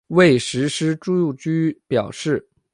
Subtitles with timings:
[0.07, 2.47] 未施实住居表示。